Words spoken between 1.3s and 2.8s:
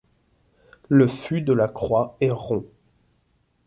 de la croix est rond.